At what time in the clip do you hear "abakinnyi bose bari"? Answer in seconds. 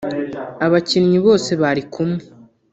0.65-1.83